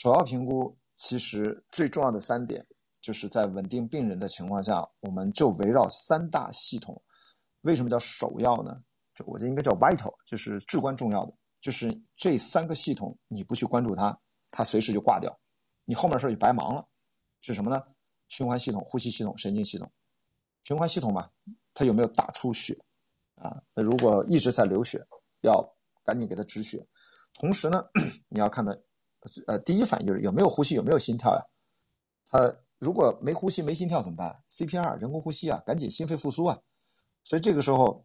[0.00, 2.66] 首要评估其实最重要的三点，
[3.02, 6.98] 就是在稳定病人的情况下，我们就围绕三大系统。
[7.64, 8.80] 为什么叫首要呢？
[9.14, 14.18] 就我觉得应该叫 vital，就是至关重要的，就是这三个系统你不去关注它，
[14.48, 15.38] 它随时就挂掉，
[15.84, 16.82] 你后面事儿就白忙了。
[17.42, 17.82] 是什么呢？
[18.28, 19.92] 循环系统、呼吸系统、神经系统。
[20.64, 21.28] 循环系统嘛，
[21.74, 22.74] 它有没有打出血
[23.34, 23.62] 啊？
[23.74, 25.06] 那如果一直在流血，
[25.42, 25.62] 要
[26.02, 26.82] 赶紧给它止血。
[27.34, 27.84] 同时呢，
[28.30, 28.82] 你要看的，
[29.46, 31.42] 呃，第一反应就是有没有呼吸，有没有心跳呀？
[32.30, 36.58] 他如果没呼吸、没心跳怎么办？CPR 人工呼吸啊，赶紧心肺复苏啊。
[37.24, 38.04] 所以这个时候，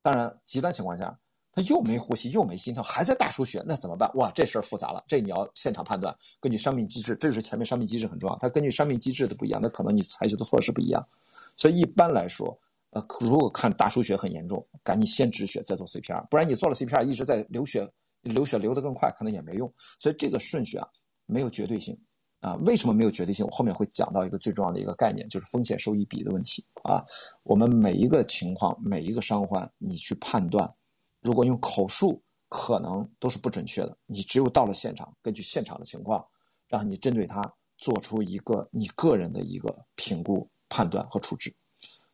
[0.00, 1.18] 当然极端情况下，
[1.52, 4.10] 他又没呼吸，又没心跳，还在大出血，那怎么办？
[4.14, 5.04] 哇，这事儿复杂了。
[5.06, 8.36] 这你要现场判断，根据伤病机制，这是前面伤病机制很重要。
[8.38, 11.06] 它根据伤病机制的不一样，那可能你采取的措施不一样。
[11.56, 12.58] 所以一般来说，
[12.90, 17.86] 呃，如果看大出血很严重，赶紧先止血，再做 CPR，不然你做了 CPR 一直在流血，
[18.26, 19.72] 流血流得更快，可能也没用。
[19.98, 20.86] 所以这个顺序啊，
[21.26, 21.98] 没有绝对性
[22.40, 22.54] 啊。
[22.64, 23.44] 为什么没有绝对性？
[23.46, 27.04] 我后面会讲到一个最重要的一个概念，就是风险收益比的问题啊。
[27.42, 30.72] 我们每一个情况，每一个伤患，你去判断，
[31.20, 33.96] 如果用口述，可能都是不准确的。
[34.06, 36.24] 你只有到了现场，根据现场的情况，
[36.68, 37.42] 让你针对它
[37.78, 40.48] 做出一个你个人的一个评估。
[40.68, 41.54] 判断和处置，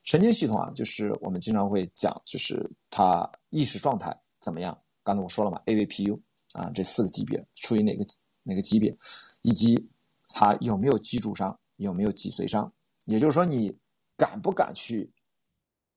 [0.05, 4.79] 神经系统啊，就是我们经常会讲，就是它意识状态怎么样。
[5.03, 6.21] 刚才我说了嘛，AVPU
[6.55, 8.05] 啊，这四个级别处于哪个
[8.43, 8.97] 哪个级别，
[9.43, 9.89] 以及
[10.29, 12.73] 它有没有脊柱伤，有没有脊髓伤，
[13.07, 13.77] 也就是说你
[14.17, 15.11] 敢不敢去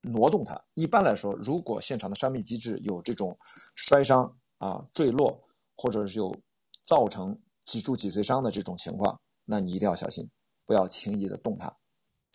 [0.02, 0.60] 挪动它。
[0.74, 3.38] 一般来说，如果现场的伤病机制有这种
[3.76, 5.40] 摔伤啊、坠落，
[5.76, 6.36] 或者是有
[6.84, 10.28] 造成脊柱脊髓伤的这种情况，那你一定要小心，
[10.66, 11.68] 不要轻易的动它。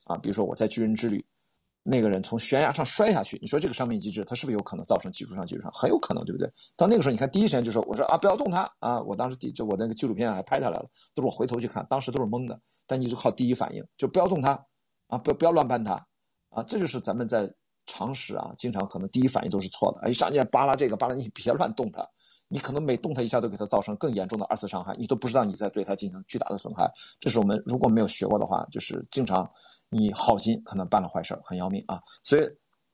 [0.07, 1.25] 啊，比如说我在巨人之旅，
[1.83, 5.71] 那个人从悬崖上摔下去，你说这个伤病机制，它是不是有可能造成脊柱上、脊柱上？
[5.73, 6.47] 很有可能，对不对？
[6.77, 9.01] 到那个时候，你看第一时间就说，我说啊，不要动他啊！
[9.01, 12.61] 我当时第就我那个纪录片还拍下来了，都是我回头去看，当时都是懵的。
[12.87, 14.53] 但你就靠第一反应，就不要动他
[15.07, 15.95] 啊，不要不要乱搬他
[16.51, 16.63] 啊！
[16.65, 17.51] 这就是咱们在
[17.87, 20.01] 常识啊，经常可能第一反应都是错的。
[20.03, 22.07] 哎，上去扒拉这个扒拉，你别乱动他，
[22.49, 26.93] 你可能每动他一下都给他造成更严重的二次伤害，你都不知道你在对他进行巨大的损害。
[27.19, 29.51] 这是我们如果没有学过的话，就是经常。
[29.91, 32.01] 你好心可能办了坏事很要命啊！
[32.23, 32.49] 所以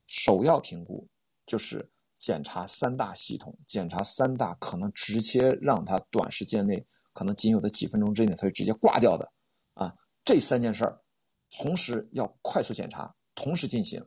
[0.06, 1.06] 首要评估
[1.44, 9.30] 就是检查三大系统，检查三大可能直接让他短时间内，可能仅有的几分钟之内，他就直接挂掉的
[9.74, 9.94] 啊！
[10.24, 10.98] 这三件事儿，
[11.58, 14.02] 同时要快速检查，同时进行，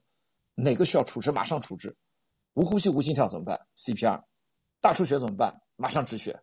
[0.55, 1.95] 哪个需要处置马上处置，
[2.55, 4.19] 无呼吸无心跳怎么办？CPR，
[4.81, 5.55] 大出血怎么办？
[5.75, 6.37] 马上止血。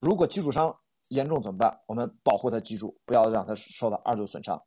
[0.00, 0.76] 如果脊柱伤
[1.08, 1.80] 严重怎么办？
[1.86, 4.60] 我们保护他脊柱，不要让他受到二度损伤。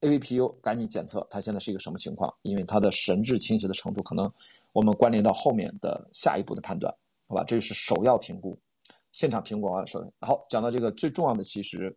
[0.00, 2.32] AVPU 赶紧检测，他现在是一个什么情况？
[2.42, 4.32] 因为他的神志清晰的程度，可能
[4.72, 6.94] 我们关联到后面的下一步的判断，
[7.26, 7.42] 好吧？
[7.44, 8.56] 这是首要评估，
[9.10, 10.00] 现场评估完了说。
[10.20, 11.96] 好，讲到这个最重要的，其实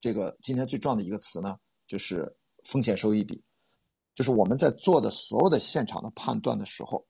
[0.00, 2.30] 这个今天最重要的一个词呢，就是
[2.64, 3.42] 风险收益比，
[4.14, 7.02] 就是我们在做的所有的现场的判断的时候，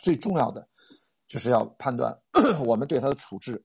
[0.00, 0.66] 最重要的
[1.28, 2.18] 就是要判断
[2.64, 3.62] 我们对它的处置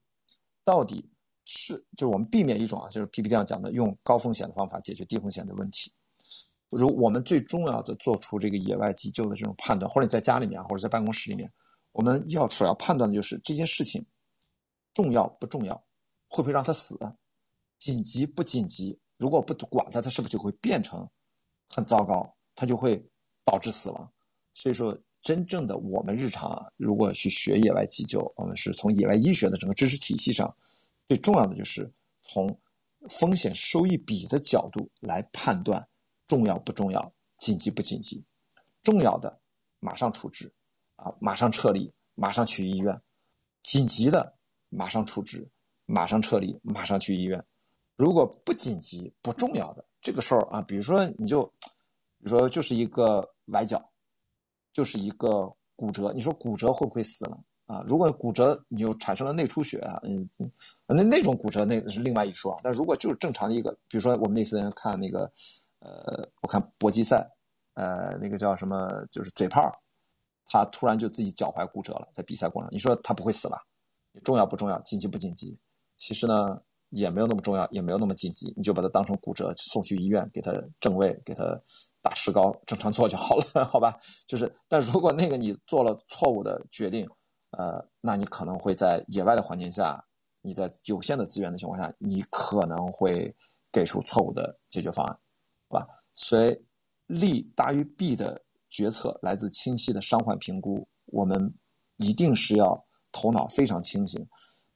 [0.65, 1.09] 到底。
[1.49, 5.91] 是，就是我们避免一种啊，就是 PPT 上讲的，用高风险的方法解决低风险的问题。
[6.69, 11.49] 如我们最重要的做出这个野外急救的这种判断，或者你在家里面，或者在办公室里面，
[11.93, 14.05] 我们要首要判断的就是这件事情
[14.93, 15.73] 重要不重要，
[16.27, 16.99] 会不会让他死，
[17.79, 18.99] 紧急不紧急？
[19.15, 21.07] 如果不管他，他是不是就会变成
[21.69, 22.29] 很糟糕？
[22.55, 23.01] 他就会
[23.45, 24.11] 导致死亡。
[24.53, 30.53] 所以说，真正的我们日常啊，如果去学野外急救，我们是从野外医学的整个知识体系上。
[31.07, 31.91] 最重要的就是
[32.21, 32.59] 从
[33.09, 35.87] 风险收益比的角度来判断
[36.27, 38.23] 重要不重要、紧急不紧急。
[38.83, 39.39] 重要的
[39.79, 40.53] 马上处置，
[40.95, 42.93] 啊，马上撤离，马上去医院；
[43.63, 44.37] 紧急的
[44.69, 45.49] 马上处置，
[45.85, 47.43] 马上撤离，马上去医院。
[47.95, 51.43] 如果不紧急、不重要的这个时候啊，比如说你就，
[52.19, 53.91] 比如说就是一个崴脚，
[54.73, 57.37] 就是一个骨折，你说骨折会不会死呢？
[57.67, 60.49] 啊，如果骨折你又产生了内出血啊，嗯嗯，
[60.87, 62.57] 那那种骨折那是另外一说。
[62.63, 65.29] 但如果就是正常的一个，比如说我们那次看那个，
[65.79, 67.29] 呃，我看搏击赛，
[67.73, 69.69] 呃，那个叫什么，就是嘴炮，
[70.47, 73.61] 他突然就自己脚踝骨折了，在比赛过程，你说他不会死吧？
[74.23, 74.79] 重要不重要？
[74.83, 75.57] 紧急不紧急？
[75.97, 76.57] 其实呢，
[76.91, 81.43] 也没有那么重要，也没有那么紧急，你就把它当成骨折送去医院，给他正位，给他
[82.01, 83.93] 打石膏，正常做就好了， 好吧？
[84.25, 87.05] 就是，但如果那个你做了错误的决定。
[87.51, 90.03] 呃，那你可能会在野外的环境下，
[90.41, 93.33] 你在有限的资源的情况下，你可能会
[93.71, 95.17] 给出错误的解决方案，
[95.69, 95.87] 好吧？
[96.13, 96.59] 所以
[97.07, 101.53] 利大于弊的决策来自清晰的伤患评估，我们
[101.97, 104.27] 一定是要头脑非常清醒，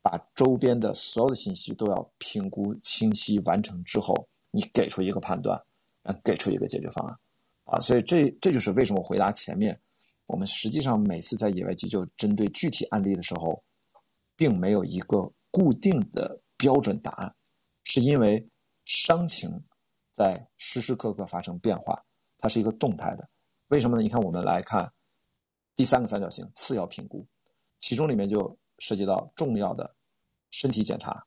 [0.02, 5.62] 把周边的所有的信息都要评估清晰完成之后，你给出一个判断，
[6.04, 7.18] 嗯，给出一个解决方案，
[7.66, 9.78] 啊，所以这这就是为什么回答前面，
[10.32, 13.62] 我们实际上每次在野外急救针对具体案例的时候，
[14.36, 17.36] 并没有一个固定的标准答案，
[17.84, 18.50] 是因为
[18.86, 19.50] 伤情
[20.14, 22.02] 在时时刻刻发生变化，
[22.38, 23.30] 它是一个动态的。
[23.68, 24.02] 为什么呢？
[24.02, 24.92] 你看，我们来看
[25.76, 27.28] 第三个三角形次要评估，
[27.80, 28.58] 其中里面就。
[28.84, 29.96] 涉及到重要的
[30.50, 31.24] 身体检查、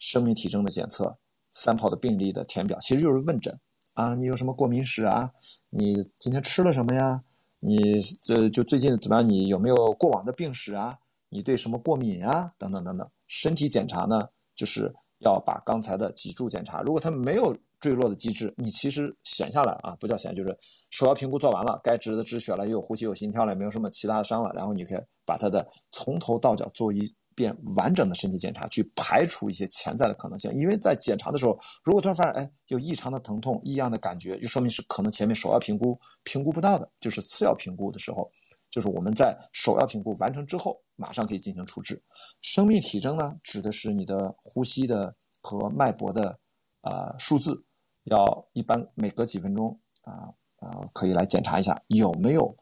[0.00, 1.16] 生命体征的检测、
[1.54, 3.56] 三跑的病例的填表，其实就是问诊
[3.92, 4.16] 啊。
[4.16, 5.30] 你有什么过敏史啊？
[5.70, 7.22] 你今天吃了什么呀？
[7.60, 9.28] 你这就最近怎么样？
[9.28, 10.96] 你有没有过往的病史啊？
[11.28, 12.50] 你对什么过敏啊？
[12.58, 13.08] 等等等等。
[13.28, 20.56] 身体检查呢，就是要把刚才的脊柱检查，如果它没有坠落的机制，你其实闲下来啊，不叫闲，就是
[20.90, 24.98] 首要评估做完了，该止的止血了，又有呼吸有心跳了，没有什么其他的伤了，然后你可以。
[25.28, 30.50] 把它的从头到脚做一遍完整的身体检查，去排除一些潜在的可能性。
[30.54, 38.28] 因为在检查的时候，如果突然发现哎有异常的疼痛、异样的感觉，就说明是可能前面首要评估评估不到的，就是次要评估的时候，
[38.70, 42.02] 就是我们在首要评估完成之后，马上可以进行处置。
[42.40, 46.36] 生命体征呢，指的是你的呼吸的和脉搏的
[46.80, 47.62] 啊数字，
[48.04, 52.56] 要一般每隔几分钟啊啊可以来检查一下有没有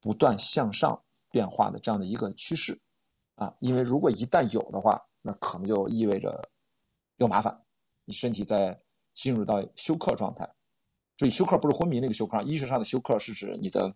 [0.00, 0.98] 不断向上。
[1.30, 2.80] 变化的这样的一个趋势，
[3.36, 6.42] 啊，因为如果一旦有的话，那可能就意味着
[7.16, 7.58] 有麻烦，
[8.04, 8.78] 你身体在
[9.12, 10.48] 进入到休克状态。
[11.16, 13.94] 注意，休克不是昏迷那个休克，医学上的休克是指你的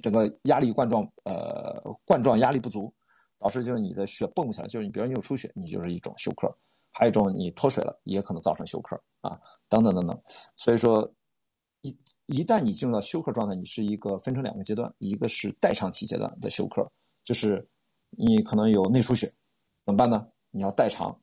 [0.00, 2.92] 整个压力冠状，呃，冠状压力不足，
[3.38, 6.48] 导致就是你的血泵不起来，就是你比如你有出血，你就是一种休克；
[6.92, 10.22] 还有一种你脱水了，也可能造成休克啊，等等等等。
[10.56, 11.12] 所以说。
[11.86, 11.94] 一
[12.24, 16.90] 一旦你进入到休克状态，你是一个分成两个阶段，一个是代偿期阶段的休克，
[17.22, 17.68] 就是
[18.18, 19.26] 你可能有内出血，
[19.84, 20.26] 怎么办呢？
[20.50, 21.18] 你要代偿，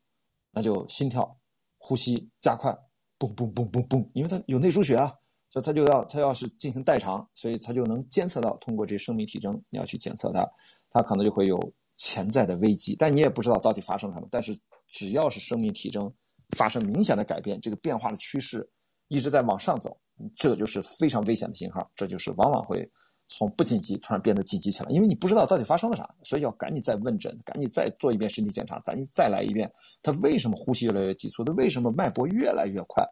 [0.52, 1.38] 那就心跳、
[1.78, 2.72] 呼吸加快，
[3.18, 5.14] 嘣嘣嘣嘣嘣，因为它有内出血啊，
[5.50, 10.50] 所以它就要它要是进行代偿，所以它就能监测到，通过这生命体征，你要去检测它，
[10.90, 11.58] 它可能就会有
[11.96, 14.28] 潜在的危机，但你也不知道到底发生了什么。
[14.30, 16.12] 但是只要是生命体征
[16.58, 18.70] 发生明显的改变，这个变化的趋势
[19.08, 19.98] 一直在往上走。
[20.36, 22.88] 这就是非常危险的信号，这就是往往会
[23.34, 29.72] 从不紧急突然变得紧急起来，因为你不知道到底发生了啥，所以要赶紧再问诊，赶紧再做一遍身体检查，咱再来一遍，
[30.04, 31.44] 他为什么呼吸越来越急促？
[31.44, 33.08] 他为什么脉搏越来越快？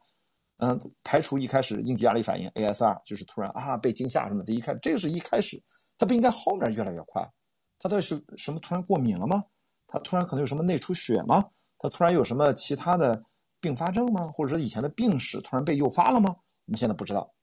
[0.58, 5.62] 嗯，排除一开始应激压力反应 ASR，就是突然啊被惊吓什么的，一开这个是一开始，
[5.98, 7.26] 他不应该后面越来越快，
[7.80, 9.42] 他到底是什么突然过敏了吗？
[9.88, 11.44] 他突然可能有什么内出血吗？
[11.78, 13.24] 他突然有什么其他的
[13.62, 14.30] 并发症吗？
[14.34, 16.36] 或者说以前的病史突然被诱发了吗？
[16.66, 17.34] 我们现在不知道，